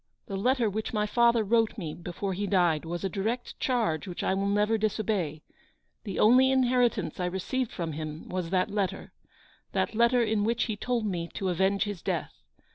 "The 0.25 0.35
letter 0.35 0.67
which 0.67 0.93
my 0.93 1.05
father 1.05 1.43
wrote 1.43 1.77
me 1.77 1.93
before 1.93 2.33
he 2.33 2.47
died 2.47 2.85
was 2.85 3.03
a 3.03 3.07
direct 3.07 3.59
charge 3.59 4.07
which 4.07 4.23
I 4.23 4.33
will 4.33 4.47
never 4.47 4.75
disobey. 4.75 5.43
The 6.05 6.17
only 6.17 6.49
inheritance 6.49 7.19
I 7.19 7.25
received 7.27 7.71
from 7.71 7.91
him 7.91 8.27
was 8.27 8.49
that 8.49 8.69
234 8.69 8.75
letter; 8.99 9.11
that 9.73 9.93
letter 9.93 10.23
in 10.23 10.43
which 10.43 10.63
he 10.63 10.75
told 10.75 11.05
me 11.05 11.27
to 11.35 11.49
avenge 11.49 11.83
his 11.83 12.01
death. 12.01 12.33